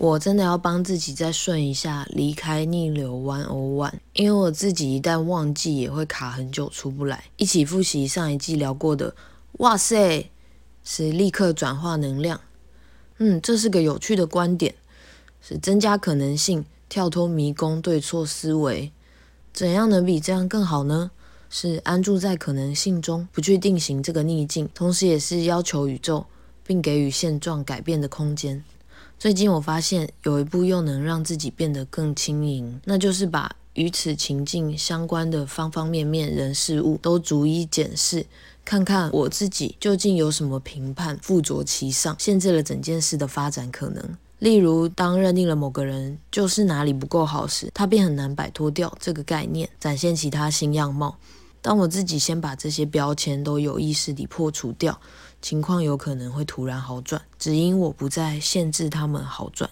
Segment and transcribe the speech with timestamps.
[0.00, 7.24] 我真的要帮自己再顺一下，离开逆流 one o 弯因为我自己一旦忘记也会卡很久出不来。
[7.36, 9.16] 一起复习上一季聊过的，
[9.54, 10.30] 哇塞，
[10.84, 12.40] 是立刻转化能量。
[13.16, 14.76] 嗯，这是个有趣的观点，
[15.40, 18.92] 是增加可能性，跳脱迷宫对错思维。
[19.52, 21.10] 怎样能比这样更好呢？
[21.50, 26.26] 是安住在可能性中，不去定型这个逆境，同时也是要求宇宙，
[26.64, 28.62] 并给予现状改变的空间。
[29.18, 38.26] 最近我发现有一步又能让自己变得更轻盈，那就是把与此情境相关的方方面面人事物都逐一检视，
[38.64, 44.16] 看看我自己究竟有什么评判附着其上，限制了整件事的发展可能。
[44.38, 51.18] 例如，当认定了某个人就是哪里不够好时，他便很难摆脱掉这个概念，展现其他新样貌。
[51.60, 55.00] 当我自己先把这些标签都有意识地破除掉，
[55.42, 59.68] 情况有可能会突然好转，只因我不再限制他们好转。